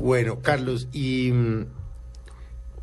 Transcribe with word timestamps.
Bueno, 0.00 0.40
Carlos, 0.40 0.88
¿y, 0.92 1.28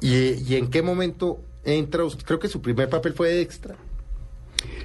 y, 0.02 0.16
y 0.48 0.56
en 0.56 0.70
qué 0.70 0.82
momento 0.82 1.42
entra 1.64 2.04
usted? 2.04 2.24
Creo 2.26 2.40
que 2.40 2.48
su 2.48 2.62
primer 2.62 2.90
papel 2.90 3.14
fue 3.14 3.30
de 3.30 3.42
extra. 3.42 3.76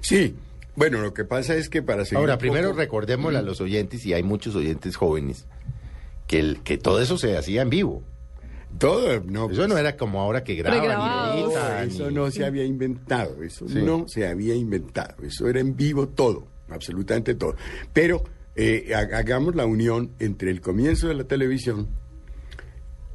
Sí, 0.01 0.35
bueno, 0.75 1.01
lo 1.01 1.13
que 1.15 1.25
pasa 1.25 1.55
es 1.57 1.69
que 1.69 1.83
para 1.83 2.05
seguir. 2.05 2.19
Ahora, 2.19 2.39
primero 2.39 2.69
poco- 2.71 2.81
recordémosle 2.81 3.39
a 3.39 3.43
los 3.43 3.61
oyentes, 3.61 4.05
y 4.07 4.15
hay 4.15 4.23
muchos 4.23 4.55
oyentes 4.57 4.97
jóvenes, 4.97 5.47
que, 6.27 6.39
el, 6.41 6.61
que 6.63 6.79
todo 6.79 7.01
eso 7.01 7.19
se 7.19 7.37
hacía 7.37 7.63
en 7.63 7.71
vivo. 7.71 8.03
Todo, 8.79 9.21
no. 9.21 9.51
Eso 9.51 9.69
no 9.69 9.77
era 9.77 9.99
como 9.99 10.21
ahora 10.23 10.43
que 10.45 10.55
graban 10.55 11.37
y 11.37 11.43
editan 11.43 11.89
eso 11.89 12.11
y- 12.11 12.15
no 12.15 12.31
se 12.31 12.47
había 12.47 12.65
inventado, 12.65 13.43
eso 13.43 13.69
Sí. 13.69 13.83
no 13.83 14.07
se 14.09 14.27
había 14.27 14.55
inventado, 14.55 15.15
eso 15.23 15.47
era 15.47 15.61
en 15.61 15.77
vivo 15.77 16.09
todo, 16.09 16.47
absolutamente 16.71 17.35
todo. 17.35 17.55
Pero 17.93 18.25
eh, 18.57 18.93
ha- 18.95 19.17
hagamos 19.19 19.55
la 19.57 19.67
unión 19.67 20.11
entre 20.21 20.51
el 20.51 20.63
comienzo 20.63 21.09
de 21.09 21.15
la 21.15 21.25
televisión 21.25 21.89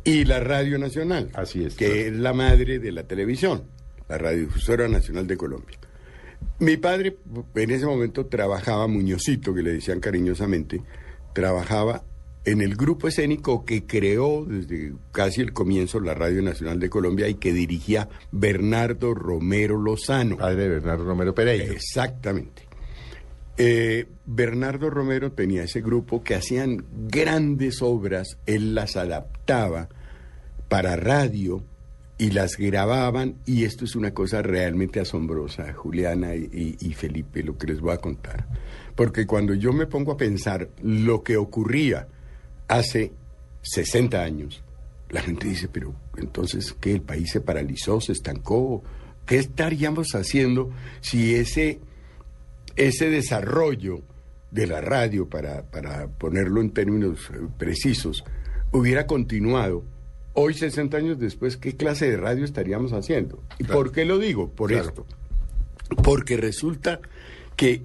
y 0.08 0.24
la 0.24 0.40
Radio 0.40 0.80
Nacional, 0.80 1.30
Así 1.34 1.66
es. 1.66 1.76
que 1.76 2.08
es 2.08 2.14
la 2.14 2.32
madre 2.34 2.80
de 2.80 2.92
la 2.94 3.04
televisión, 3.04 3.64
la 4.08 4.18
Radiodifusora 4.18 4.88
Nacional 4.88 5.28
de 5.28 5.36
Colombia. 5.36 5.78
Mi 6.60 6.78
padre 6.78 7.18
en 7.56 7.72
ese 7.72 7.86
momento 7.86 8.26
trabajaba, 8.28 8.88
Muñozito, 8.88 9.54
que 9.54 9.62
le 9.62 9.74
decían 9.74 10.00
cariñosamente, 10.00 10.82
trabajaba 11.34 12.04
en 12.46 12.62
el 12.62 12.76
grupo 12.76 13.10
escénico 13.10 13.66
que 13.66 13.86
creó 13.86 14.46
desde 14.46 14.94
casi 15.12 15.42
el 15.42 15.52
comienzo 15.52 16.00
la 16.00 16.14
Radio 16.14 16.42
Nacional 16.42 16.80
de 16.80 16.90
Colombia 16.90 17.28
y 17.28 17.34
que 17.36 17.52
dirigía 17.52 18.08
Bernardo 18.32 19.14
Romero 19.14 19.78
Lozano. 19.78 20.38
Padre 20.38 20.64
de 20.64 20.70
Bernardo 20.70 21.04
Romero 21.04 21.36
Pereira. 21.36 21.66
Exactamente. 21.66 22.67
Eh, 23.58 24.06
Bernardo 24.26 24.90
Romero 24.90 25.32
tenía 25.32 25.64
ese 25.64 25.82
grupo 25.82 26.24
que 26.24 26.36
hacían 26.36 26.86
grandes 27.08 27.82
obras, 27.82 28.38
él 28.46 28.76
las 28.76 28.96
adaptaba 28.98 29.90
para 30.70 30.96
radio 30.96 31.64
y 32.20 32.32
las 32.32 32.58
grababan 32.58 33.36
y 33.46 33.64
esto 33.64 33.86
es 33.86 33.96
una 33.96 34.12
cosa 34.14 34.42
realmente 34.42 35.00
asombrosa, 35.00 35.74
Juliana 35.74 36.36
y, 36.36 36.50
y- 36.82 36.88
y 36.88 36.94
Felipe, 36.94 37.42
lo 37.44 37.58
que 37.58 37.68
les 37.68 37.80
voy 37.82 37.94
a 37.94 37.98
contar. 37.98 38.48
Porque 38.96 39.26
cuando 39.26 39.54
yo 39.54 39.74
me 39.74 39.86
pongo 39.88 40.12
a 40.12 40.18
pensar 40.18 40.70
lo 40.84 41.24
que 41.24 41.38
ocurría 41.38 42.08
hace 42.68 43.12
60 43.62 44.22
años, 44.24 44.64
la 45.10 45.22
gente 45.22 45.48
dice, 45.48 45.68
pero 45.68 45.94
entonces, 46.18 46.76
¿qué? 46.80 46.92
¿El 46.94 47.02
país 47.02 47.32
se 47.32 47.42
paralizó, 47.42 48.02
se 48.02 48.12
estancó? 48.12 48.84
¿Qué 49.26 49.38
estaríamos 49.38 50.14
haciendo 50.16 50.70
si 51.02 51.36
ese 51.36 51.80
ese 52.78 53.10
desarrollo 53.10 54.02
de 54.52 54.68
la 54.68 54.80
radio, 54.82 55.28
para, 55.30 55.64
para 55.64 56.08
ponerlo 56.08 56.62
en 56.62 56.72
términos 56.72 57.30
eh, 57.34 57.40
precisos, 57.58 58.24
hubiera 58.72 59.06
continuado, 59.08 59.84
hoy 60.34 60.54
60 60.54 60.96
años 60.96 61.20
después, 61.20 61.58
¿qué 61.58 61.76
clase 61.76 62.10
de 62.10 62.18
radio 62.18 62.46
estaríamos 62.46 62.94
haciendo? 62.94 63.44
¿Y 63.60 63.66
por 63.66 63.92
qué 63.92 64.06
lo 64.06 64.20
digo? 64.20 64.50
Por 64.52 64.70
Claro. 64.70 64.88
esto. 64.90 65.06
Porque 66.04 66.38
resulta 66.38 67.00
que 67.56 67.84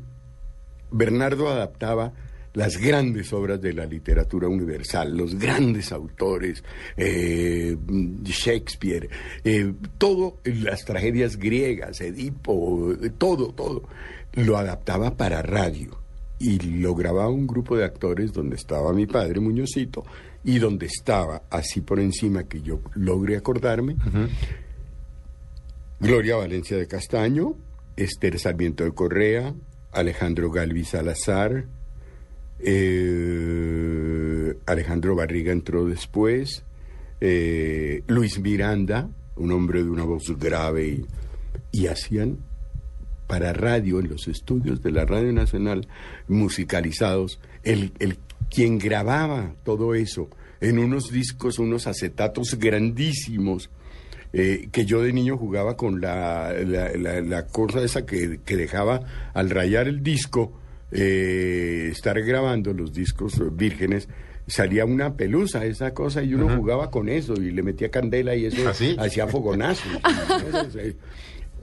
Bernardo 0.91 1.49
adaptaba 1.49 2.13
las 2.55 2.77
grandes 2.77 3.33
obras 3.33 3.61
de 3.61 3.73
la 3.73 3.87
literatura 3.87 4.49
universal, 4.49 5.17
los 5.17 5.39
grandes 5.39 5.93
autores, 5.93 6.63
eh, 6.97 7.77
Shakespeare, 8.23 9.09
eh, 9.45 9.73
todo, 9.99 10.39
las 10.45 10.85
tragedias 10.85 11.37
griegas, 11.37 12.01
Edipo, 12.01 12.93
eh, 12.93 13.11
todo, 13.17 13.53
todo, 13.53 13.83
lo 14.35 14.57
adaptaba 14.59 15.17
para 15.17 15.43
radio. 15.43 15.99
Y 16.39 16.59
lo 16.59 16.95
grababa 16.95 17.31
un 17.31 17.47
grupo 17.47 17.77
de 17.77 17.85
actores 17.85 18.33
donde 18.33 18.57
estaba 18.57 18.93
mi 18.93 19.07
padre 19.07 19.39
Muñozito 19.39 20.03
y 20.43 20.59
donde 20.59 20.87
estaba, 20.87 21.43
así 21.51 21.83
por 21.83 22.01
encima 22.01 22.45
que 22.45 22.61
yo 22.61 22.81
logre 22.95 23.37
acordarme, 23.37 23.97
Gloria 26.01 26.35
Valencia 26.35 26.77
de 26.77 26.89
Castaño, 26.89 27.55
Esther 27.95 28.41
Sarmiento 28.41 28.83
de 28.83 28.91
Correa, 28.91 29.55
Alejandro 29.93 30.51
Galvi 30.51 30.85
Salazar, 30.85 31.67
eh, 32.65 34.55
Alejandro 34.67 35.15
Barriga 35.15 35.53
entró 35.53 35.85
después, 35.87 36.65
eh, 37.21 38.03
Luis 38.07 38.39
Miranda, 38.41 39.09
un 39.37 39.53
hombre 39.53 39.83
de 39.83 39.91
una 39.91 40.05
voz 40.05 40.25
grave, 40.39 41.05
y, 41.73 41.87
hacían 41.87 42.39
para 43.27 43.53
radio 43.53 43.99
en 44.01 44.09
los 44.09 44.29
estudios 44.29 44.83
de 44.83 44.91
la 44.91 45.05
Radio 45.07 45.33
Nacional 45.33 45.87
musicalizados, 46.29 47.41
el, 47.63 47.93
el 47.99 48.19
quien 48.51 48.79
grababa 48.79 49.55
todo 49.65 49.95
eso 49.95 50.29
en 50.61 50.79
unos 50.79 51.11
discos, 51.11 51.59
unos 51.59 51.87
acetatos 51.87 52.59
grandísimos, 52.59 53.71
eh, 54.35 54.69
que 54.71 54.85
yo 54.85 55.03
de 55.03 55.13
niño 55.13 55.37
jugaba 55.39 55.77
con 55.77 56.01
la, 56.01 56.53
la, 56.65 56.91
la- 56.97 57.21
la 57.21 57.47
cosa 57.47 57.83
esa 57.83 58.05
que, 58.07 58.41
que 58.45 58.57
dejaba 58.57 59.01
al 59.35 59.51
rayar 59.51 59.89
el 59.89 60.03
disco, 60.03 60.53
eh, 60.93 61.89
estar 61.91 62.21
grabando 62.23 62.73
los 62.73 62.93
discos 62.93 63.35
vírgenes, 63.57 64.09
salía 64.47 64.85
una 64.85 65.15
pelusa, 65.17 65.65
esa 65.65 65.95
cosa, 65.95 66.23
y 66.23 66.35
uno 66.35 66.57
jugaba 66.57 66.91
con 66.91 67.09
eso 67.09 67.35
y 67.35 67.51
le 67.51 67.63
metía 67.63 67.91
candela 67.91 68.35
y 68.35 68.47
eso 68.47 68.69
¿Ah, 68.69 68.75
sí? 68.75 68.97
hacía 68.99 69.27
fogonazos. 69.27 69.87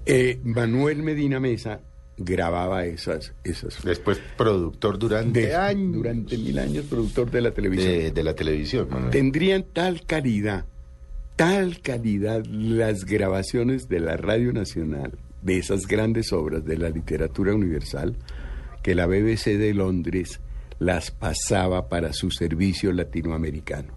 Eh, 0.05 0.39
Manuel 0.43 1.03
Medina 1.03 1.39
Mesa 1.39 1.81
grababa 2.17 2.85
esas, 2.85 3.33
esas 3.43 3.83
Después 3.83 4.19
productor 4.37 4.97
durante 4.97 5.41
de- 5.47 5.55
años 5.55 5.93
durante 5.93 6.37
mil 6.37 6.57
años 6.57 6.85
productor 6.85 7.29
de 7.29 7.41
la 7.41 7.51
televisión. 7.51 7.91
de, 7.91 8.11
de 8.11 8.23
la 8.23 8.33
televisión. 8.33 8.87
Manuel. 8.89 9.11
Tendrían 9.11 9.65
tal 9.71 10.05
calidad, 10.07 10.65
tal 11.35 11.81
calidad 11.81 12.43
las 12.45 13.05
grabaciones 13.05 13.87
de 13.87 13.99
la 13.99 14.17
Radio 14.17 14.51
Nacional, 14.51 15.11
de 15.43 15.57
esas 15.59 15.85
grandes 15.85 16.33
obras 16.33 16.65
de 16.65 16.77
la 16.77 16.89
literatura 16.89 17.53
universal, 17.53 18.15
que 18.89 18.95
la 18.95 19.05
BBC 19.05 19.55
de 19.59 19.75
Londres 19.75 20.39
las 20.79 21.11
pasaba 21.11 21.89
para 21.89 22.11
su 22.11 22.31
servicio 22.31 22.91
latinoamericano. 22.91 23.93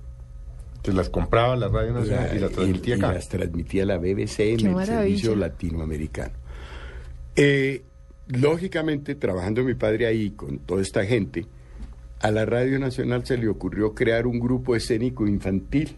Entonces 0.76 0.94
las 0.94 1.08
compraba 1.08 1.56
la 1.56 1.68
Radio 1.68 1.94
Nacional 1.94 2.26
La- 2.28 2.34
y 2.36 2.38
las 2.40 2.50
transmitía 2.52 2.96
y 2.96 2.98
acá. 2.98 3.12
las 3.14 3.26
transmitía 3.30 3.86
la 3.86 3.96
BBC 3.96 4.50
en 4.50 4.56
Qué 4.58 4.66
el 4.66 4.72
maravilla. 4.72 4.98
servicio 4.98 5.34
latinoamericano. 5.36 6.34
Eh, 7.36 7.84
lógicamente, 8.28 9.14
trabajando 9.14 9.64
mi 9.64 9.72
padre 9.72 10.04
ahí 10.08 10.32
con 10.32 10.58
toda 10.58 10.82
esta 10.82 11.06
gente, 11.06 11.46
a 12.20 12.30
la 12.30 12.44
Radio 12.44 12.78
Nacional 12.78 13.24
se 13.24 13.38
le 13.38 13.48
ocurrió 13.48 13.94
crear 13.94 14.26
un 14.26 14.40
grupo 14.40 14.76
escénico 14.76 15.26
infantil. 15.26 15.96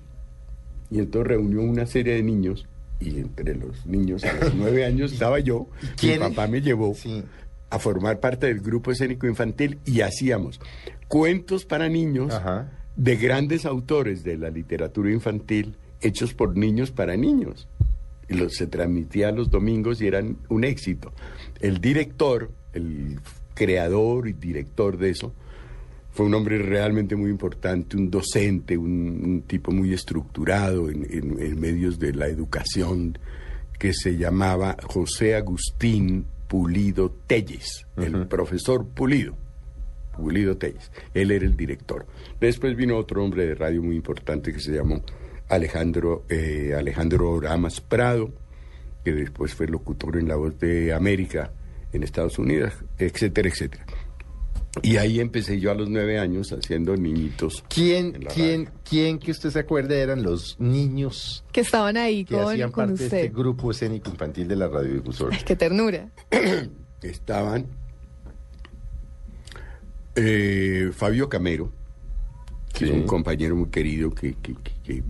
Y 0.88 1.00
entonces 1.00 1.26
reunió 1.26 1.62
una 1.62 1.86
serie 1.86 2.14
de 2.14 2.22
niños, 2.22 2.64
y 3.00 3.18
entre 3.18 3.56
los 3.56 3.86
niños 3.86 4.22
a 4.22 4.32
los 4.34 4.54
nueve 4.54 4.84
años 4.84 5.12
estaba 5.14 5.40
yo, 5.40 5.66
mi 6.00 6.16
papá 6.16 6.46
me 6.46 6.60
llevó 6.62 6.94
Sí. 6.94 7.24
A 7.70 7.78
formar 7.78 8.20
parte 8.20 8.46
del 8.46 8.60
grupo 8.60 8.90
escénico 8.92 9.26
infantil 9.26 9.78
y 9.84 10.00
hacíamos 10.02 10.60
cuentos 11.08 11.64
para 11.64 11.88
niños 11.88 12.32
Ajá. 12.32 12.70
de 12.96 13.16
grandes 13.16 13.64
autores 13.66 14.22
de 14.24 14.36
la 14.38 14.50
literatura 14.50 15.10
infantil 15.10 15.76
hechos 16.00 16.34
por 16.34 16.56
niños 16.56 16.90
para 16.90 17.16
niños. 17.16 17.68
Y 18.28 18.34
los, 18.34 18.54
se 18.54 18.66
transmitía 18.66 19.32
los 19.32 19.50
domingos 19.50 20.00
y 20.00 20.06
eran 20.06 20.38
un 20.48 20.64
éxito. 20.64 21.12
El 21.60 21.80
director, 21.80 22.50
el 22.72 23.20
creador 23.54 24.28
y 24.28 24.32
director 24.32 24.96
de 24.96 25.10
eso, 25.10 25.34
fue 26.10 26.26
un 26.26 26.34
hombre 26.34 26.58
realmente 26.58 27.16
muy 27.16 27.30
importante, 27.30 27.96
un 27.96 28.08
docente, 28.10 28.78
un, 28.78 29.20
un 29.24 29.42
tipo 29.42 29.72
muy 29.72 29.92
estructurado 29.92 30.88
en, 30.88 31.04
en- 31.10 31.38
en 31.42 31.60
medios 31.60 31.98
de 31.98 32.12
la 32.14 32.28
educación, 32.28 33.18
que 33.78 33.92
se 33.92 34.16
llamaba 34.16 34.76
José 34.84 35.34
Agustín 35.34 36.26
Pulido 36.48 37.10
Telles, 37.26 37.86
el 37.96 38.26
profesor 38.26 38.86
Pulido. 38.86 39.36
Pulido 40.16 40.56
Telles. 40.56 40.90
Él 41.12 41.30
era 41.30 41.44
el 41.44 41.56
director. 41.56 42.06
Después 42.40 42.76
vino 42.76 42.96
otro 42.96 43.24
hombre 43.24 43.46
de 43.46 43.54
radio 43.54 43.82
muy 43.82 43.96
importante 43.96 44.52
que 44.52 44.60
se 44.60 44.72
llamó 44.72 45.02
Alejandro, 45.48 46.24
eh, 46.28 46.74
Alejandro 46.76 47.30
Oramas 47.30 47.80
Prado, 47.80 48.32
que 49.04 49.12
después 49.12 49.54
fue 49.54 49.66
locutor 49.66 50.16
en 50.16 50.28
La 50.28 50.36
Voz 50.36 50.58
de 50.58 50.92
América 50.92 51.52
en 51.92 52.02
Estados 52.02 52.38
Unidos, 52.38 52.72
etcétera, 52.98 53.48
etcétera. 53.48 53.86
Y 54.82 54.96
ahí 54.96 55.20
empecé 55.20 55.60
yo 55.60 55.70
a 55.70 55.74
los 55.74 55.88
nueve 55.88 56.18
años 56.18 56.52
haciendo 56.52 56.96
niñitos. 56.96 57.64
¿Quién, 57.68 58.12
quién, 58.34 58.66
radio. 58.66 58.78
quién 58.88 59.18
que 59.18 59.30
usted 59.30 59.50
se 59.50 59.60
acuerde 59.60 60.00
eran 60.00 60.22
los 60.24 60.56
niños 60.58 61.44
Que 61.52 61.60
estaban 61.60 61.96
ahí 61.96 62.24
que 62.24 62.34
con, 62.34 62.52
hacían 62.52 62.72
con 62.72 62.86
parte 62.88 62.98
de 62.98 63.04
usted. 63.04 63.18
este 63.24 63.28
grupo 63.34 63.70
escénico 63.70 64.10
infantil 64.10 64.48
de 64.48 64.56
la 64.56 64.66
radiodifusora? 64.68 65.36
Ay, 65.36 65.42
qué 65.46 65.54
ternura. 65.56 66.10
Estaban 67.02 67.66
eh, 70.16 70.90
Fabio 70.92 71.28
Camero, 71.28 71.72
que 72.72 72.80
Sí. 72.80 72.84
es 72.86 72.90
un 72.90 73.06
compañero 73.06 73.56
muy 73.56 73.68
querido, 73.68 74.10
que, 74.10 74.34
que- 74.34 74.54
que- 74.54 74.72
que- 74.82 75.02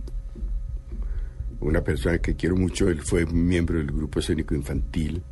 una 1.61 1.81
persona 1.83 2.17
que 2.19 2.35
quiero 2.35 2.55
mucho, 2.55 2.89
él 2.89 3.01
fue 3.01 3.25
miembro 3.25 3.77
del 3.79 3.87
grupo 3.87 4.19
escénico 4.19 4.53
infantil. 4.55 5.23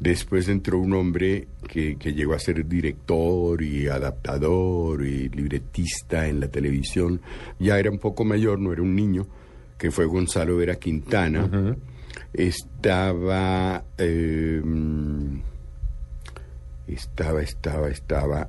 Después 0.00 0.48
entró 0.48 0.78
un 0.78 0.92
hombre 0.94 1.48
que, 1.66 1.96
que 1.96 2.12
llegó 2.12 2.34
a 2.34 2.38
ser 2.38 2.66
director 2.66 3.60
y 3.62 3.88
adaptador 3.88 5.04
y 5.04 5.28
libretista 5.28 6.28
en 6.28 6.38
la 6.40 6.48
televisión. 6.48 7.20
Ya 7.58 7.78
era 7.78 7.90
un 7.90 7.98
poco 7.98 8.24
mayor, 8.24 8.60
no 8.60 8.72
era 8.72 8.82
un 8.82 8.94
niño, 8.94 9.26
que 9.76 9.90
fue 9.90 10.06
Gonzalo 10.06 10.56
Vera 10.56 10.76
Quintana. 10.76 11.76
Estaba, 12.32 13.84
eh, 13.96 14.62
estaba, 16.86 17.42
estaba, 17.42 17.88
estaba 17.88 18.48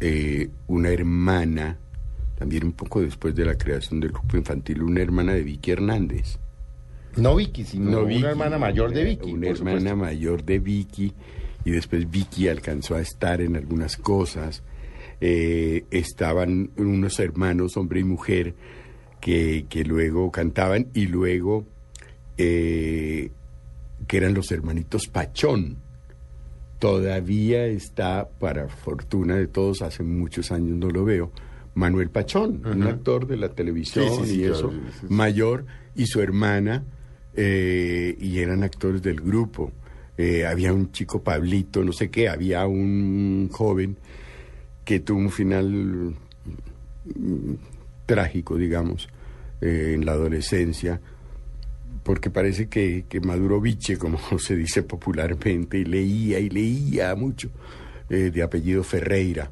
eh, 0.00 0.48
una 0.66 0.88
hermana, 0.90 1.78
también 2.38 2.64
un 2.64 2.72
poco 2.72 3.02
después 3.02 3.34
de 3.34 3.44
la 3.44 3.56
creación 3.56 4.00
del 4.00 4.12
grupo 4.12 4.36
infantil, 4.36 4.82
una 4.82 5.02
hermana 5.02 5.34
de 5.34 5.42
Vicky 5.42 5.72
Hernández. 5.72 6.38
No 7.16 7.36
Vicky, 7.36 7.64
sino 7.64 7.90
No, 7.90 7.98
una 8.00 8.08
Vicky, 8.08 8.24
hermana 8.24 8.58
mayor 8.58 8.92
de 8.92 9.04
Vicky. 9.04 9.32
Una 9.32 9.46
por 9.48 9.56
hermana 9.56 9.78
supuesto. 9.78 9.96
mayor 9.96 10.44
de 10.44 10.58
Vicky. 10.58 11.12
Y 11.64 11.70
después 11.70 12.10
Vicky 12.10 12.48
alcanzó 12.48 12.94
a 12.94 13.00
estar 13.00 13.40
en 13.40 13.56
algunas 13.56 13.96
cosas. 13.96 14.62
Eh, 15.20 15.84
estaban 15.90 16.70
unos 16.76 17.18
hermanos, 17.18 17.76
hombre 17.76 18.00
y 18.00 18.04
mujer, 18.04 18.54
que, 19.20 19.66
que 19.68 19.82
luego 19.84 20.30
cantaban 20.30 20.88
y 20.94 21.06
luego 21.06 21.64
eh, 22.38 23.30
que 24.06 24.16
eran 24.18 24.34
los 24.34 24.52
hermanitos 24.52 25.06
Pachón. 25.08 25.78
Todavía 26.78 27.66
está, 27.66 28.28
para 28.38 28.68
fortuna 28.68 29.36
de 29.36 29.46
todos, 29.46 29.80
hace 29.80 30.02
muchos 30.02 30.52
años 30.52 30.76
no 30.76 30.90
lo 30.90 31.04
veo, 31.04 31.32
Manuel 31.74 32.10
Pachón, 32.10 32.62
un 32.66 32.82
actor 32.82 33.26
de 33.26 33.38
la 33.38 33.48
televisión 33.48 34.04
Sí, 34.06 34.14
sí, 34.26 34.30
sí, 34.30 34.40
y 34.40 34.44
eso, 34.44 34.70
mayor, 35.08 35.64
y 35.94 36.06
su 36.06 36.20
hermana, 36.20 36.84
eh, 37.36 38.16
y 38.18 38.38
eran 38.38 38.62
actores 38.62 39.02
del 39.02 39.20
grupo. 39.20 39.72
Eh, 40.18 40.46
había 40.46 40.72
un 40.72 40.92
chico 40.92 41.22
Pablito, 41.22 41.84
no 41.84 41.92
sé 41.92 42.10
qué, 42.10 42.28
había 42.28 42.66
un 42.66 43.50
joven 43.52 43.98
que 44.84 45.00
tuvo 45.00 45.18
un 45.18 45.30
final 45.30 46.14
mm, 47.04 47.54
trágico, 48.06 48.56
digamos, 48.56 49.08
eh, 49.60 49.92
en 49.94 50.06
la 50.06 50.12
adolescencia, 50.12 51.00
porque 52.02 52.30
parece 52.30 52.68
que, 52.68 53.04
que 53.08 53.20
maduró 53.20 53.60
biche, 53.60 53.98
como 53.98 54.18
se 54.38 54.56
dice 54.56 54.82
popularmente, 54.82 55.78
y 55.78 55.84
leía 55.84 56.38
y 56.38 56.48
leía 56.48 57.14
mucho, 57.14 57.50
eh, 58.08 58.30
de 58.32 58.42
apellido 58.42 58.82
Ferreira. 58.82 59.50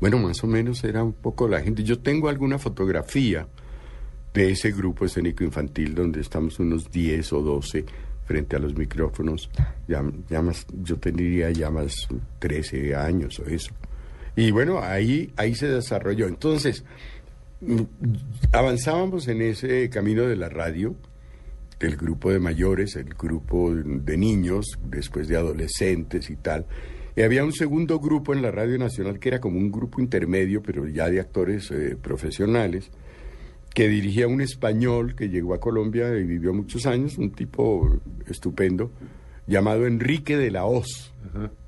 Bueno, 0.00 0.18
más 0.18 0.42
o 0.44 0.46
menos 0.46 0.84
era 0.84 1.02
un 1.02 1.12
poco 1.12 1.48
la 1.48 1.60
gente. 1.60 1.82
Yo 1.82 1.98
tengo 1.98 2.28
alguna 2.28 2.58
fotografía 2.58 3.48
de 4.34 4.50
ese 4.50 4.72
grupo 4.72 5.04
escénico 5.04 5.44
infantil 5.44 5.94
donde 5.94 6.20
estamos 6.20 6.58
unos 6.58 6.90
10 6.90 7.32
o 7.32 7.42
12 7.42 7.84
frente 8.24 8.56
a 8.56 8.58
los 8.58 8.76
micrófonos. 8.76 9.50
Ya, 9.88 10.02
más, 10.42 10.66
yo 10.82 10.96
tendría 10.96 11.50
ya 11.50 11.70
más 11.70 11.94
13 12.38 12.94
años 12.94 13.38
o 13.40 13.46
eso. 13.46 13.72
Y 14.36 14.50
bueno, 14.50 14.80
ahí, 14.80 15.32
ahí 15.36 15.54
se 15.54 15.66
desarrolló. 15.66 16.28
Entonces, 16.28 16.84
avanzábamos 18.52 19.26
en 19.28 19.42
ese 19.42 19.88
camino 19.90 20.22
de 20.26 20.36
la 20.36 20.48
radio, 20.48 20.94
del 21.80 21.96
grupo 21.96 22.30
de 22.30 22.38
mayores, 22.38 22.96
el 22.96 23.14
grupo 23.14 23.74
de 23.74 24.16
niños, 24.16 24.66
después 24.84 25.26
de 25.26 25.36
adolescentes 25.36 26.28
y 26.30 26.36
tal. 26.36 26.66
Y 27.16 27.22
había 27.22 27.44
un 27.44 27.52
segundo 27.52 27.98
grupo 27.98 28.32
en 28.32 28.42
la 28.42 28.50
Radio 28.50 28.78
Nacional 28.78 29.18
que 29.18 29.30
era 29.30 29.40
como 29.40 29.58
un 29.58 29.72
grupo 29.72 30.00
intermedio, 30.00 30.62
pero 30.62 30.86
ya 30.86 31.08
de 31.10 31.18
actores 31.18 31.70
eh, 31.70 31.96
profesionales, 32.00 32.90
que 33.74 33.88
dirigía 33.88 34.26
un 34.26 34.40
español 34.40 35.14
que 35.14 35.28
llegó 35.28 35.54
a 35.54 35.60
Colombia 35.60 36.16
y 36.16 36.24
vivió 36.24 36.52
muchos 36.52 36.86
años, 36.86 37.16
un 37.18 37.30
tipo 37.32 38.00
estupendo, 38.26 38.90
llamado 39.46 39.86
Enrique 39.86 40.36
de 40.36 40.50
la 40.50 40.64
Hoz. 40.64 41.12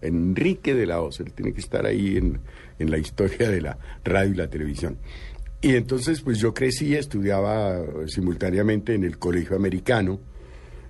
Enrique 0.01 0.75
de 0.75 0.87
la 0.87 1.01
Hoz, 1.01 1.21
él 1.21 1.33
tiene 1.33 1.53
que 1.53 1.61
estar 1.61 1.87
ahí 1.87 2.17
en, 2.17 2.41
en 2.79 2.91
la 2.91 2.99
historia 2.99 3.49
de 3.51 3.61
la 3.61 3.79
radio 4.05 4.33
y 4.33 4.37
la 4.37 4.49
televisión. 4.51 4.99
Y 5.63 5.77
entonces, 5.77 6.23
pues 6.23 6.39
yo 6.39 6.55
crecí, 6.55 6.95
estudiaba 6.95 7.79
simultáneamente 8.07 8.95
en 8.95 9.05
el 9.05 9.19
colegio 9.19 9.57
americano. 9.57 10.19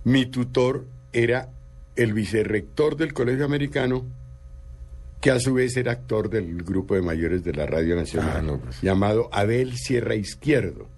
Mi 0.04 0.26
tutor 0.26 0.86
era 1.12 1.50
el 1.96 2.12
vicerrector 2.14 2.96
del 2.96 3.12
colegio 3.12 3.44
americano, 3.44 4.06
que 5.20 5.32
a 5.32 5.40
su 5.40 5.54
vez 5.54 5.76
era 5.76 5.92
actor 5.92 6.30
del 6.30 6.62
grupo 6.62 6.94
de 6.94 7.02
mayores 7.02 7.44
de 7.44 7.52
la 7.52 7.66
Radio 7.66 7.94
Nacional, 7.96 8.36
Ah, 8.36 8.42
no, 8.42 8.58
pues. 8.58 8.80
llamado 8.80 9.28
Abel 9.32 9.76
Sierra 9.76 10.14
Izquierdo. 10.14 10.88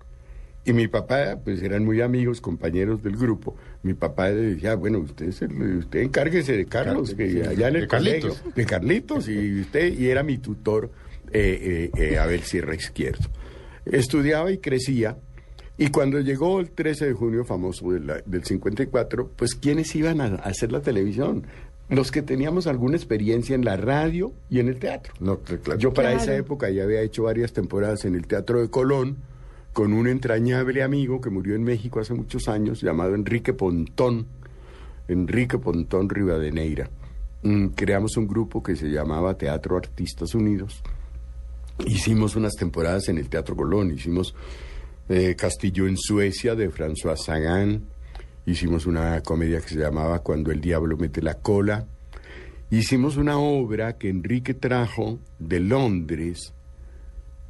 Y 0.64 0.72
mi 0.72 0.86
papá, 0.86 1.38
pues 1.42 1.60
eran 1.62 1.84
muy 1.84 2.00
amigos, 2.00 2.40
compañeros 2.40 3.02
del 3.02 3.16
grupo. 3.16 3.56
Mi 3.82 3.94
papá 3.94 4.28
le 4.30 4.54
decía, 4.54 4.76
bueno, 4.76 5.00
usted, 5.00 5.28
usted 5.28 6.00
encárguese 6.00 6.56
de 6.56 6.66
Carlos, 6.66 7.14
que 7.14 7.42
allá 7.48 7.66
en 7.68 7.74
de 7.74 7.80
el 7.80 7.88
colegio, 7.88 8.28
Carlitos. 8.30 8.54
de 8.54 8.66
Carlitos, 8.66 9.28
y 9.28 9.60
usted, 9.60 9.98
y 9.98 10.08
era 10.08 10.22
mi 10.22 10.38
tutor, 10.38 10.90
eh, 11.32 11.90
eh, 11.96 12.12
eh, 12.12 12.18
Abel 12.18 12.42
Sierra 12.42 12.74
Izquierdo. 12.76 13.28
Estudiaba 13.84 14.52
y 14.52 14.58
crecía, 14.58 15.16
y 15.76 15.88
cuando 15.88 16.20
llegó 16.20 16.60
el 16.60 16.70
13 16.70 17.06
de 17.06 17.12
junio 17.12 17.44
famoso 17.44 17.90
de 17.90 17.98
la- 18.00 18.22
del 18.24 18.44
54, 18.44 19.30
pues 19.34 19.56
¿quiénes 19.56 19.92
iban 19.96 20.20
a, 20.20 20.26
a 20.26 20.34
hacer 20.36 20.70
la 20.70 20.80
televisión? 20.80 21.44
Los 21.88 22.12
que 22.12 22.22
teníamos 22.22 22.68
alguna 22.68 22.96
experiencia 22.96 23.56
en 23.56 23.64
la 23.64 23.76
radio 23.76 24.32
y 24.48 24.60
en 24.60 24.68
el 24.68 24.78
teatro. 24.78 25.12
No, 25.18 25.38
claro. 25.40 25.80
Yo 25.80 25.92
para 25.92 26.10
Claro. 26.10 26.22
esa 26.22 26.36
época 26.36 26.70
ya 26.70 26.84
había 26.84 27.00
hecho 27.02 27.24
varias 27.24 27.52
temporadas 27.52 28.04
en 28.04 28.14
el 28.14 28.26
Teatro 28.28 28.60
de 28.62 28.70
Colón 28.70 29.16
con 29.72 29.92
un 29.92 30.06
entrañable 30.06 30.82
amigo 30.82 31.20
que 31.20 31.30
murió 31.30 31.54
en 31.54 31.64
México 31.64 32.00
hace 32.00 32.14
muchos 32.14 32.48
años 32.48 32.80
llamado 32.80 33.14
Enrique 33.14 33.54
Pontón, 33.54 34.26
Enrique 35.08 35.58
Pontón 35.58 36.08
Rivadeneira. 36.08 36.90
Mm, 37.42 37.68
creamos 37.68 38.16
un 38.16 38.28
grupo 38.28 38.62
que 38.62 38.76
se 38.76 38.90
llamaba 38.90 39.36
Teatro 39.36 39.76
Artistas 39.76 40.34
Unidos. 40.34 40.82
Hicimos 41.86 42.36
unas 42.36 42.52
temporadas 42.52 43.08
en 43.08 43.18
el 43.18 43.28
Teatro 43.28 43.56
Colón, 43.56 43.92
hicimos 43.92 44.34
eh, 45.08 45.34
Castillo 45.36 45.86
en 45.86 45.96
Suecia 45.96 46.54
de 46.54 46.70
François 46.70 47.16
Sagan, 47.16 47.82
hicimos 48.44 48.86
una 48.86 49.22
comedia 49.22 49.60
que 49.60 49.68
se 49.68 49.78
llamaba 49.78 50.20
Cuando 50.20 50.50
el 50.50 50.60
Diablo 50.60 50.96
mete 50.98 51.22
la 51.22 51.34
cola, 51.34 51.86
hicimos 52.70 53.16
una 53.16 53.38
obra 53.38 53.96
que 53.96 54.10
Enrique 54.10 54.52
trajo 54.52 55.18
de 55.38 55.60
Londres 55.60 56.52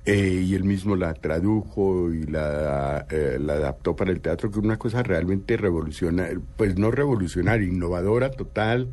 eh, 0.04 0.42
y 0.44 0.54
él 0.54 0.64
mismo 0.64 0.97
la 0.97 1.14
tradujo 1.14 2.12
y 2.12 2.25
la, 2.25 3.06
eh, 3.11 3.38
la 3.40 3.54
adaptó 3.54 3.94
para 3.94 4.11
el 4.11 4.21
teatro, 4.21 4.50
que 4.50 4.59
es 4.59 4.64
una 4.64 4.76
cosa 4.78 5.02
realmente 5.02 5.56
revolucionaria, 5.56 6.40
pues 6.56 6.76
no 6.76 6.90
revolucionaria, 6.90 7.66
innovadora 7.68 8.30
total 8.30 8.88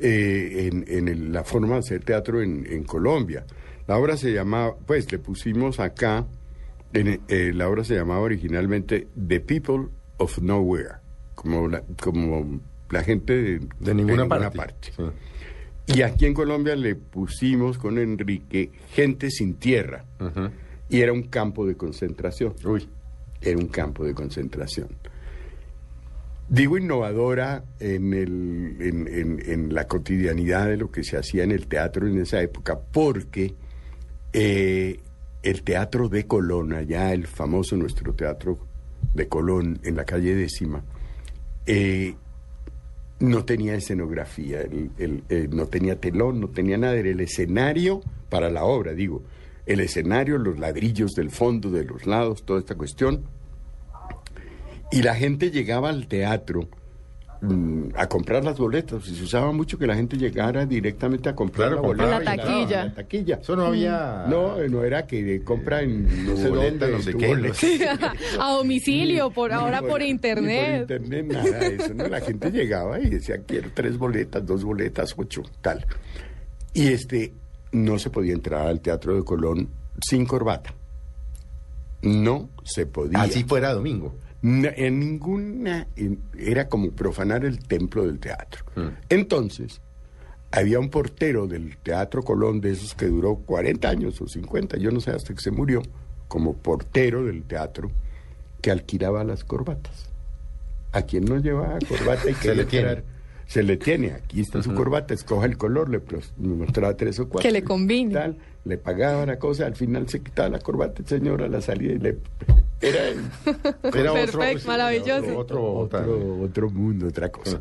eh, 0.00 0.68
en, 0.72 0.84
en 0.88 1.08
el- 1.08 1.32
la 1.32 1.44
forma 1.44 1.74
de 1.74 1.78
hacer 1.80 2.02
teatro 2.04 2.42
en, 2.42 2.66
en 2.68 2.82
Colombia. 2.84 3.44
La 3.86 3.96
obra 3.98 4.16
se 4.16 4.32
llamaba, 4.32 4.74
pues 4.86 5.10
le 5.12 5.18
pusimos 5.18 5.78
acá, 5.80 6.26
en, 6.92 7.20
eh, 7.28 7.52
la 7.54 7.68
obra 7.68 7.84
se 7.84 7.94
llamaba 7.94 8.20
originalmente 8.20 9.06
The 9.28 9.40
People 9.40 9.88
of 10.16 10.38
Nowhere, 10.38 10.96
como 11.34 11.68
la, 11.68 11.82
como 12.02 12.60
la 12.90 13.02
gente 13.04 13.32
de, 13.40 13.60
De 13.78 13.94
ninguna, 13.94 14.26
parte. 14.28 14.90
Sí. 14.96 15.02
Y 15.94 16.02
aquí 16.02 16.26
en 16.26 16.34
Colombia 16.34 16.76
le 16.76 16.94
pusimos 16.94 17.78
con 17.78 17.98
Enrique 17.98 18.70
gente 18.92 19.30
sin 19.30 19.54
tierra. 19.54 20.04
Y 20.88 21.00
era 21.00 21.12
un 21.12 21.24
campo 21.24 21.66
de 21.66 21.76
concentración. 21.76 22.54
Uy. 22.64 22.88
Era 23.40 23.58
un 23.58 23.68
campo 23.68 24.04
de 24.04 24.12
concentración. 24.14 24.88
Digo 26.48 26.76
innovadora 26.76 27.64
en, 27.78 28.12
el, 28.12 28.76
en, 28.80 29.06
en- 29.08 29.42
en 29.50 29.72
la 29.74 29.86
cotidianidad 29.86 30.66
de 30.66 30.76
lo 30.76 30.90
que 30.90 31.04
se 31.04 31.16
hacía 31.16 31.44
en 31.44 31.52
el 31.52 31.66
teatro 31.68 32.06
en 32.08 32.20
esa 32.20 32.42
época, 32.42 32.78
porque 32.78 33.54
eh, 34.32 34.98
el 35.42 35.62
teatro 35.62 36.08
de 36.08 36.26
Colón, 36.26 36.72
allá 36.72 37.12
el 37.12 37.26
famoso 37.28 37.76
nuestro 37.76 38.12
teatro 38.14 38.58
de 39.14 39.28
Colón 39.28 39.78
en 39.84 39.94
la 39.96 40.04
calle 40.04 40.34
décima, 40.34 40.82
eh, 41.66 42.14
no 43.20 43.44
tenía 43.44 43.74
escenografía, 43.74 44.62
eh, 44.62 45.48
no 45.50 45.66
tenía 45.66 46.00
telón, 46.00 46.40
no 46.40 46.48
tenía 46.48 46.78
nada, 46.78 46.96
era 46.96 47.10
el 47.10 47.20
escenario 47.20 48.00
para 48.30 48.50
la 48.50 48.64
obra, 48.64 48.94
digo, 48.94 49.22
el 49.66 49.80
escenario, 49.80 50.38
los 50.38 50.58
ladrillos 50.58 51.12
del 51.12 51.30
fondo, 51.30 51.70
de 51.70 51.84
los 51.84 52.06
lados, 52.06 52.44
toda 52.44 52.60
esta 52.60 52.74
cuestión. 52.74 53.24
Y 54.90 55.02
la 55.02 55.14
gente 55.14 55.50
llegaba 55.50 55.90
al 55.90 56.08
teatro 56.08 56.68
a 57.96 58.06
comprar 58.06 58.44
las 58.44 58.58
boletas. 58.58 59.06
Y 59.08 59.14
se 59.14 59.22
usaba 59.24 59.50
mucho 59.52 59.78
que 59.78 59.86
la 59.86 59.94
gente 59.94 60.16
llegara 60.18 60.66
directamente 60.66 61.28
a 61.28 61.34
comprar 61.34 61.68
Claro, 61.70 61.82
la 61.82 61.88
boleta. 61.88 62.18
la 62.20 62.36
taquilla. 62.36 62.84
La 62.84 62.94
taquilla. 62.94 63.38
Eso 63.42 63.56
no 63.56 63.66
había... 63.66 64.26
No, 64.28 64.58
no 64.68 64.84
era 64.84 65.06
que 65.06 65.42
compra 65.42 65.80
en 65.82 66.26
no 66.26 66.36
sé 66.36 66.48
boleta, 66.50 66.86
dónde, 66.86 66.90
no 66.98 67.02
sé 67.02 67.14
qué, 67.14 67.26
boleta. 67.28 68.14
A 68.40 68.52
domicilio, 68.52 69.30
por 69.30 69.50
Ni 69.50 69.56
ahora 69.56 69.80
por 69.80 70.00
ni 70.00 70.08
internet. 70.08 70.86
por 70.86 70.96
internet, 71.00 71.26
nada 71.32 71.58
de 71.60 71.76
eso. 71.76 71.94
¿no? 71.94 72.08
La 72.08 72.20
gente 72.20 72.50
llegaba 72.50 73.00
y 73.00 73.08
decía, 73.08 73.38
quiero 73.46 73.70
tres 73.74 73.96
boletas, 73.96 74.44
dos 74.44 74.62
boletas, 74.62 75.14
ocho, 75.16 75.42
tal. 75.62 75.86
Y 76.74 76.88
este, 76.88 77.32
no 77.72 77.98
se 77.98 78.10
podía 78.10 78.34
entrar 78.34 78.66
al 78.66 78.80
Teatro 78.80 79.16
de 79.16 79.24
Colón 79.24 79.68
sin 80.06 80.26
corbata. 80.26 80.74
No 82.02 82.48
se 82.64 82.86
podía. 82.86 83.22
Así 83.22 83.44
fuera 83.44 83.72
domingo. 83.72 84.14
No, 84.42 84.68
en 84.74 84.98
ninguna 85.00 85.86
en- 85.96 86.20
era 86.38 86.68
como 86.68 86.90
profanar 86.92 87.44
el 87.44 87.58
templo 87.58 88.06
del 88.06 88.18
teatro. 88.18 88.64
Mm. 88.76 88.88
Entonces, 89.10 89.80
había 90.50 90.78
un 90.80 90.88
portero 90.90 91.46
del 91.46 91.76
Teatro 91.76 92.22
Colón 92.22 92.60
de 92.60 92.72
esos 92.72 92.94
que 92.94 93.06
duró 93.06 93.36
40 93.36 93.88
años 93.88 94.20
o 94.20 94.26
50, 94.26 94.78
yo 94.78 94.90
no 94.90 95.00
sé 95.00 95.10
hasta 95.10 95.34
que 95.34 95.40
se 95.40 95.50
murió, 95.50 95.82
como 96.28 96.54
portero 96.54 97.24
del 97.24 97.42
teatro, 97.44 97.90
que 98.62 98.70
alquilaba 98.70 99.24
las 99.24 99.44
corbatas. 99.44 100.06
A 100.92 101.02
quien 101.02 101.24
no 101.24 101.36
llevaba 101.38 101.78
corbata 101.88 102.28
y 102.30 102.34
Se 102.34 102.40
quería 102.40 102.54
le 102.54 102.64
tiene. 102.64 103.02
Se 103.50 103.64
le 103.64 103.76
tiene, 103.76 104.12
aquí 104.12 104.42
está 104.42 104.62
su 104.62 104.72
corbata, 104.74 105.12
escoja 105.12 105.44
el 105.44 105.56
color, 105.58 105.90
le 105.90 106.00
mostraba 106.38 106.96
tres 106.96 107.18
o 107.18 107.28
cuatro. 107.28 107.48
Que 107.48 107.50
le 107.52 107.64
combine. 107.64 108.14
Tal, 108.14 108.36
le 108.64 108.78
pagaba 108.78 109.26
la 109.26 109.40
cosa, 109.40 109.66
al 109.66 109.74
final 109.74 110.08
se 110.08 110.22
quitaba 110.22 110.50
la 110.50 110.60
corbata 110.60 111.02
el 111.02 111.08
señor 111.08 111.42
a 111.42 111.48
la 111.48 111.60
salida 111.60 111.94
y 111.94 111.98
le... 111.98 112.18
Era 112.80 113.08
el- 113.08 113.24
Era 113.92 114.12
Perfecto, 114.12 114.68
maravilloso. 114.68 115.36
Otro, 115.36 115.64
otro, 115.74 116.00
otro, 116.00 116.40
otro 116.42 116.70
mundo, 116.70 117.08
otra 117.08 117.28
cosa. 117.30 117.60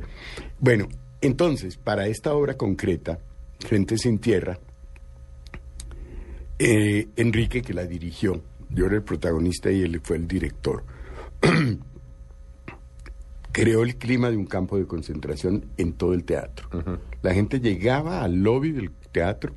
Bueno, 0.60 0.88
entonces, 1.22 1.76
para 1.78 2.06
esta 2.06 2.36
obra 2.36 2.54
concreta, 2.56 3.18
Gente 3.68 3.98
sin 3.98 4.20
Tierra, 4.20 4.60
eh, 6.60 7.08
Enrique, 7.16 7.64
que 7.64 7.74
la 7.74 7.86
dirigió, 7.88 8.44
yo 8.70 8.86
era 8.86 8.96
el 8.98 9.02
protagonista 9.04 9.72
y 9.72 9.82
él 9.82 10.00
fue 10.04 10.18
el 10.18 10.28
director, 10.28 10.84
creó 13.60 13.84
el 13.84 13.98
clima 13.98 14.30
de 14.30 14.38
un 14.38 14.46
campo 14.46 14.78
de 14.78 14.86
concentración 14.86 15.66
en 15.78 15.94
todo 15.94 16.14
el 16.14 16.24
teatro. 16.24 16.70
La 17.22 17.34
gente 17.34 17.60
llegaba 17.60 18.24
al 18.24 18.42
lobby 18.42 18.72
del 18.72 18.92
teatro 19.12 19.54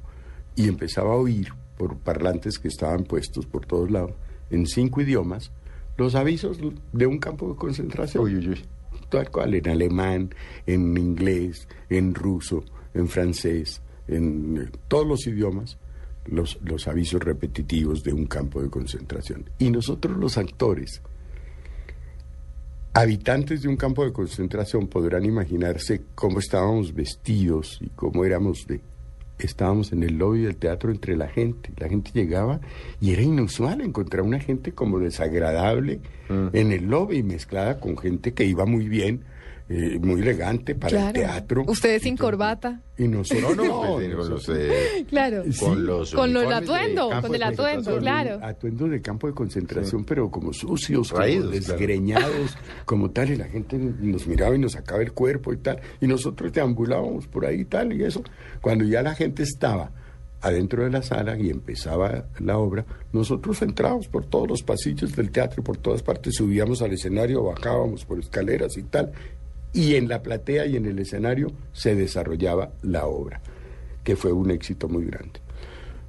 y 0.57 0.69
empezaba 0.69 1.13
a 1.13 1.17
oír 1.17 1.49
por 1.79 1.97
parlantes 1.99 2.59
que 2.59 2.69
estaban 2.69 3.05
puestos 3.05 3.47
por 3.47 3.65
todos 3.65 3.91
lados, 3.91 4.13
en 4.51 4.67
cinco 4.67 5.01
idiomas, 5.01 5.53
los 5.97 6.15
avisos 6.15 6.59
de 6.93 7.07
un 7.07 7.19
campo 7.19 7.49
de 7.49 7.57
concentración. 7.57 8.25
Uy, 8.25 8.37
uy, 8.37 8.49
uy. 8.49 8.65
Tal 9.09 9.31
cual, 9.31 9.55
en 9.55 9.69
alemán, 9.69 10.35
en 10.67 10.97
inglés, 10.97 11.69
en 11.89 12.15
ruso, 12.15 12.65
en 12.95 13.09
francés, 13.09 13.83
en 14.09 14.59
eh, 14.59 14.71
todos 14.89 15.07
los 15.07 15.27
idiomas, 15.27 15.79
los, 16.27 16.59
los 16.63 16.89
avisos 16.89 17.23
repetitivos 17.23 18.03
de 18.03 18.13
un 18.13 18.27
campo 18.27 18.63
de 18.63 18.71
concentración. 18.71 19.49
Y 19.59 19.71
nosotros 19.71 20.17
los 20.17 20.39
actores, 20.39 21.03
habitantes 22.95 23.63
de 23.63 23.69
un 23.69 23.77
campo 23.77 24.05
de 24.05 24.13
concentración, 24.13 24.87
podrán 24.87 25.25
imaginarse 25.25 26.03
cómo 26.15 26.39
estábamos 26.39 26.95
vestidos 26.95 27.79
y 27.81 27.89
cómo 27.89 28.25
éramos 28.25 28.67
de... 28.67 28.81
Estábamos 29.39 29.93
en 29.93 30.05
el 30.05 30.19
lobby 30.19 30.43
del 30.43 30.57
teatro 30.57 30.93
entre 30.93 31.17
la 31.17 31.27
gente. 31.27 31.73
La 31.79 31.89
gente 31.89 32.13
llegaba 32.15 32.61
y 33.01 33.13
era 33.13 33.23
inusual 33.23 33.81
encontrar 33.81 34.23
una 34.23 34.39
gente 34.39 34.73
como 34.73 35.01
desagradable 35.01 36.01
en 36.29 36.71
el 36.71 36.85
lobby, 36.85 37.25
mezclada 37.25 37.81
con 37.81 37.99
gente 37.99 38.35
que 38.35 38.45
iba 38.45 38.67
muy 38.67 38.89
bien, 38.89 39.25
eh, 39.69 39.99
muy 40.01 40.21
elegante 40.21 40.75
para 40.75 41.09
el 41.09 41.13
teatro. 41.15 41.65
Ustedes 41.67 42.03
sin 42.03 42.17
corbata. 42.17 42.81
Y 42.99 43.09
nosotros 43.09 43.57
No, 43.57 43.65
no, 43.65 43.95
pues, 43.95 44.15
con 44.15 44.29
los, 44.31 44.49
eh, 44.51 45.07
Claro. 45.09 45.45
con 45.59 45.87
los 45.87 46.15
Con 46.15 46.33
lo- 46.33 46.41
el 46.43 46.47
uniformes 46.49 46.69
de 46.69 46.75
atuendo, 46.75 47.21
con 47.23 47.35
el 47.35 47.43
atuendo, 47.43 47.99
claro. 47.99 48.39
Atuendos 48.43 48.91
de 48.91 49.01
campo 49.01 49.27
de 49.29 49.33
concentración, 49.35 50.05
pero 50.05 50.31
como 50.31 50.53
sucios, 50.53 51.09
como 51.11 51.21
Raídos, 51.21 51.51
claro. 51.51 51.61
desgreñados, 51.61 52.57
como 52.85 53.11
tal, 53.11 53.31
y 53.31 53.37
la 53.37 53.47
gente 53.47 53.79
nos 53.79 54.27
miraba 54.27 54.55
y 54.55 54.59
nos 54.59 54.73
sacaba 54.73 55.03
el 55.03 55.13
cuerpo 55.13 55.53
y 55.53 55.57
tal, 55.57 55.81
y 56.01 56.07
nosotros 56.07 56.53
deambulábamos 56.53 57.27
por 57.27 57.47
ahí 57.47 57.61
y 57.61 57.65
tal, 57.65 57.93
y 57.93 58.05
eso. 58.05 58.23
Cuando 58.61 58.85
ya 58.85 59.03
la 59.03 59.15
gente 59.15 59.43
estaba 59.43 59.91
adentro 60.43 60.83
de 60.85 60.91
la 60.91 61.03
sala 61.03 61.39
y 61.39 61.51
empezaba 61.51 62.27
la 62.41 62.59
obra, 62.59 62.85
nosotros 63.13 63.63
entrábamos 63.63 64.09
por 64.09 64.27
todos 64.27 64.49
los 64.49 64.63
pasillos 64.65 65.15
del 65.17 65.31
teatro, 65.31 65.63
por 65.63 65.77
todas 65.77 66.03
partes, 66.03 66.35
subíamos 66.35 66.83
al 66.83 66.93
escenario, 66.93 67.45
bajábamos 67.45 68.05
por 68.05 68.19
escaleras 68.19 68.77
y 68.77 68.83
tal, 68.83 69.13
y 69.73 69.95
en 69.95 70.09
la 70.09 70.23
platea 70.23 70.67
y 70.67 70.77
en 70.77 70.87
el 70.87 70.99
escenario 70.99 71.53
se 71.73 71.95
desarrollaba 71.95 72.73
la 72.83 73.07
obra, 73.07 73.41
que 74.05 74.17
fue 74.17 74.33
un 74.33 74.51
éxito 74.51 74.89
muy 74.89 75.07
grande. 75.07 75.41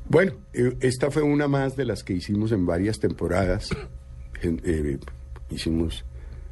Bueno, 0.10 0.34
eh, 0.53 0.75
esta 0.82 1.12
fue 1.12 1.22
una 1.22 1.48
más 1.48 1.75
de 1.75 1.86
las 1.86 2.03
que 2.03 2.13
hicimos 2.13 2.51
en 2.51 2.65
varias 2.65 3.00
temporadas. 3.00 3.70
Eh, 4.46 5.00
hicimos, 5.50 6.03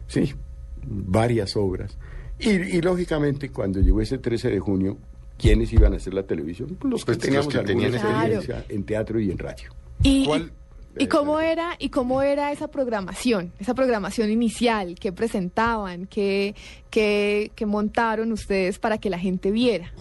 sí, 0.08 0.34
varias 0.82 1.58
obras. 1.58 1.98
Y, 2.40 2.52
y, 2.52 2.80
lógicamente, 2.80 3.50
cuando 3.50 3.82
llegó 3.82 4.00
ese 4.00 4.18
13 4.18 4.50
de 4.50 4.60
junio, 4.62 4.98
¿quiénes 5.38 5.74
iban 5.74 5.92
a 5.92 5.98
hacer 5.98 6.14
la 6.14 6.24
televisión? 6.24 6.78
Pues 6.80 6.90
los 6.90 7.02
que 7.02 7.08
Pues 7.08 7.18
los 7.18 7.26
teníamos 7.26 7.48
que 7.50 7.58
alguna 7.58 7.74
tenían 7.74 7.94
experiencia 7.94 8.66
en 8.70 8.84
teatro 8.86 9.20
y 9.20 9.30
en 9.30 9.38
radio. 9.38 9.72
Y, 10.04 10.26
¿Cuál? 10.26 10.54
¿Y 10.98 11.08
cómo 11.08 11.40
era 11.40 11.76
y 11.80 11.90
cómo 11.90 12.22
era 12.22 12.52
esa 12.52 12.70
programación, 12.70 13.54
esa 13.60 13.74
programación 13.74 14.30
inicial 14.30 14.96
que 15.00 15.12
presentaban, 15.12 16.06
que, 16.08 16.56
que, 16.90 17.52
que 17.56 17.66
montaron 17.66 18.32
ustedes 18.32 18.78
para 18.80 18.98
que 18.98 19.10
la 19.10 19.18
gente 19.20 19.52
viera? 19.52 19.94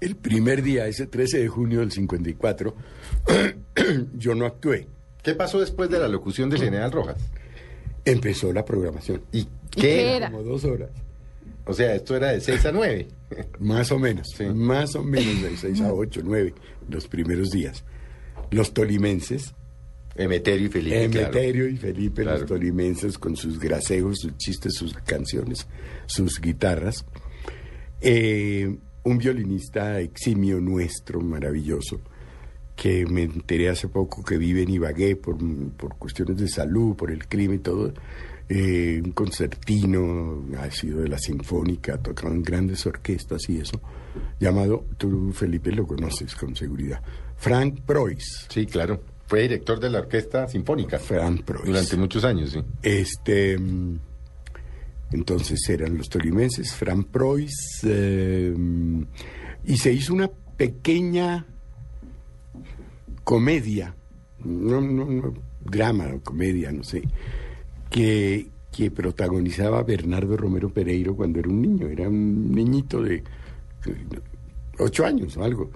El 0.00 0.16
primer 0.16 0.62
día, 0.62 0.86
ese 0.86 1.06
13 1.06 1.38
de 1.38 1.48
junio 1.48 1.80
del 1.80 1.92
54, 1.92 2.74
yo 4.14 4.34
no 4.34 4.46
actué. 4.46 4.86
¿Qué 5.22 5.34
pasó 5.34 5.60
después 5.60 5.88
de 5.88 5.98
la 5.98 6.08
locución 6.08 6.50
del 6.50 6.60
general 6.60 6.92
Rojas? 6.92 7.16
Empezó 8.04 8.52
la 8.52 8.64
programación. 8.64 9.22
¿Y 9.32 9.44
qué 9.70 9.80
qué? 9.80 10.16
era? 10.16 10.30
Como 10.30 10.42
dos 10.42 10.64
horas. 10.64 10.90
O 11.66 11.72
sea, 11.72 11.94
esto 11.94 12.14
era 12.14 12.32
de 12.32 12.40
6 12.42 12.66
a 12.66 12.72
9. 12.72 13.08
Más 13.60 13.90
o 13.90 13.98
menos, 13.98 14.28
Sí. 14.36 14.44
más 14.44 14.94
o 14.96 15.02
menos 15.02 15.40
de 15.42 15.56
6 15.56 15.80
a 15.80 15.92
8, 15.94 16.20
9, 16.22 16.52
los 16.90 17.08
primeros 17.08 17.50
días. 17.50 17.84
Los 18.50 18.74
tolimenses, 18.74 19.54
Emeterio 20.16 20.66
y 20.66 20.70
Felipe, 20.70 21.08
claro. 21.10 21.26
Emeterio 21.28 21.68
y 21.68 21.76
Felipe, 21.76 22.22
Claro. 22.22 22.38
los 22.38 22.48
tolimenses, 22.48 23.18
con 23.18 23.34
sus 23.36 23.58
grasejos, 23.58 24.20
sus 24.20 24.36
chistes, 24.36 24.74
sus 24.74 24.94
canciones, 24.94 25.66
sus 26.06 26.40
guitarras. 26.40 27.04
Eh, 28.00 28.76
un 29.04 29.18
violinista 29.18 30.00
eximio 30.00 30.60
nuestro, 30.60 31.20
maravilloso, 31.20 32.00
que 32.76 33.06
me 33.06 33.22
enteré 33.22 33.68
hace 33.68 33.88
poco 33.88 34.24
que 34.24 34.36
vive 34.38 34.62
en 34.62 34.70
Ibagué 34.70 35.16
por, 35.16 35.36
por 35.76 35.96
cuestiones 35.96 36.36
de 36.38 36.48
salud, 36.48 36.96
por 36.96 37.10
el 37.10 37.26
clima 37.26 37.54
y 37.54 37.58
todo. 37.58 37.92
Eh, 38.48 39.00
un 39.02 39.12
concertino, 39.12 40.44
ha 40.58 40.70
sido 40.70 41.00
de 41.00 41.08
la 41.08 41.18
Sinfónica, 41.18 41.94
ha 41.94 42.02
tocado 42.02 42.32
en 42.34 42.42
grandes 42.42 42.84
orquestas 42.86 43.48
y 43.48 43.58
eso, 43.58 43.80
llamado, 44.38 44.84
tú 44.98 45.32
Felipe 45.32 45.72
lo 45.72 45.86
conoces 45.86 46.34
con 46.34 46.54
seguridad, 46.54 47.00
Frank 47.36 47.80
Preuss. 47.86 48.46
Sí, 48.50 48.66
claro. 48.66 49.00
Fue 49.26 49.42
director 49.42 49.80
de 49.80 49.90
la 49.90 50.00
Orquesta 50.00 50.46
Sinfónica 50.46 50.98
Frank 50.98 51.44
Preuss. 51.44 51.64
durante 51.64 51.96
muchos 51.96 52.24
años, 52.24 52.50
sí. 52.50 52.62
Este, 52.82 53.58
mm, 53.58 53.98
entonces 55.12 55.66
eran 55.68 55.96
los 55.96 56.08
tolimenses, 56.08 56.74
Fran 56.74 57.04
Preuss, 57.04 57.80
eh, 57.84 58.54
y 59.64 59.76
se 59.76 59.92
hizo 59.92 60.12
una 60.12 60.30
pequeña 60.56 61.46
comedia, 63.22 63.94
no, 64.44 64.80
no, 64.80 65.06
no, 65.06 65.34
drama 65.64 66.12
o 66.14 66.20
comedia, 66.20 66.70
no 66.70 66.84
sé, 66.84 67.02
que, 67.90 68.48
que 68.70 68.90
protagonizaba 68.90 69.82
Bernardo 69.82 70.36
Romero 70.36 70.70
Pereiro 70.70 71.16
cuando 71.16 71.38
era 71.38 71.48
un 71.48 71.62
niño, 71.62 71.88
era 71.88 72.08
un 72.08 72.52
niñito 72.52 73.02
de, 73.02 73.22
de 73.84 74.22
ocho 74.78 75.06
años 75.06 75.36
o 75.36 75.44
algo, 75.44 75.70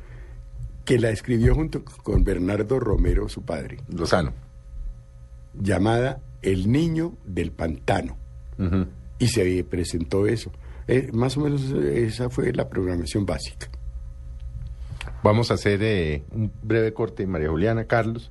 que 0.89 0.99
la 0.99 1.11
escribió 1.11 1.55
junto 1.55 1.85
con 1.85 2.25
Bernardo 2.25 2.81
Romero, 2.81 3.29
su 3.29 3.43
padre 3.43 3.77
Lozano. 3.95 4.33
llamada 5.53 6.23
El 6.41 6.73
Niño 6.73 7.13
del 7.27 7.53
Pantano. 7.53 8.17
Y 9.19 9.29
se 9.29 9.63
presentó 9.65 10.27
eso. 10.27 10.51
Eh, 10.87 11.11
más 11.13 11.37
o 11.37 11.41
menos 11.41 11.71
esa 11.73 12.31
fue 12.31 12.55
la 12.55 12.71
programación 12.71 13.27
básica. 13.27 13.69
Vamos 15.23 15.51
a 15.51 15.55
hacer 15.55 15.83
eh, 15.83 16.23
un 16.31 16.51
breve 16.63 16.95
corte, 16.95 17.27
María 17.27 17.51
Juliana, 17.51 17.85
Carlos. 17.85 18.31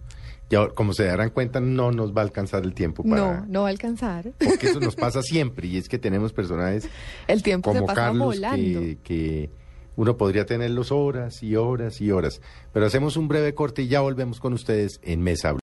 Ya, 0.49 0.67
como 0.69 0.93
se 0.93 1.03
darán 1.03 1.29
cuenta, 1.29 1.59
no 1.59 1.91
nos 1.91 2.11
va 2.11 2.21
a 2.21 2.23
alcanzar 2.23 2.63
el 2.63 2.73
tiempo 2.73 3.03
para... 3.03 3.41
No, 3.41 3.45
no 3.47 3.61
va 3.61 3.67
a 3.67 3.69
alcanzar. 3.69 4.31
Porque 4.39 4.65
eso 4.69 4.79
nos 4.79 4.95
pasa 4.95 5.21
siempre 5.21 5.67
y 5.67 5.77
es 5.77 5.87
que 5.87 5.99
tenemos 5.99 6.33
personajes 6.33 6.89
El 7.27 7.43
tiempo 7.43 7.71
se 7.71 7.77
como 7.77 7.85
pasa 7.87 8.01
Carlos 8.01 8.25
volando. 8.25 8.79
que, 8.79 8.97
que 9.03 9.49
uno 9.97 10.15
podría 10.15 10.45
tenerlos 10.45 10.93
horas 10.93 11.43
y 11.43 11.57
horas 11.57 11.99
y 11.99 12.11
horas. 12.11 12.39
Pero 12.71 12.85
hacemos 12.85 13.17
un 13.17 13.27
breve 13.27 13.53
corte 13.53 13.81
y 13.81 13.87
ya 13.89 13.99
volvemos 13.99 14.39
con 14.39 14.53
ustedes 14.53 15.01
en 15.03 15.21
Mesa. 15.21 15.51